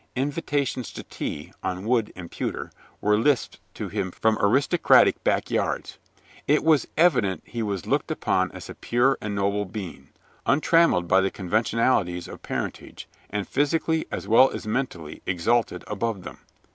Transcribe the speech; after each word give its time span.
Invitations 0.15 0.91
to 0.93 1.03
tea 1.03 1.53
(on 1.61 1.85
wood 1.85 2.11
and 2.15 2.31
pewter) 2.31 2.71
were 3.01 3.19
lisped 3.19 3.59
to 3.75 3.87
him 3.87 4.09
from 4.09 4.35
aristocratic 4.41 5.23
back 5.23 5.51
yards. 5.51 5.99
It 6.47 6.63
was 6.63 6.87
evident 6.97 7.43
he 7.45 7.61
was 7.61 7.85
looked 7.85 8.09
upon 8.09 8.51
as 8.51 8.67
a 8.67 8.73
pure 8.73 9.15
and 9.21 9.35
noble 9.35 9.65
being, 9.65 10.09
untrammelled 10.47 11.07
by 11.07 11.21
the 11.21 11.29
conventionalities 11.29 12.27
of 12.27 12.41
parentage, 12.41 13.07
and 13.29 13.47
physically 13.47 14.07
as 14.09 14.27
well 14.27 14.49
as 14.49 14.65
mentally 14.65 15.21
exalted 15.27 15.83
above 15.85 16.23
them. 16.23 16.39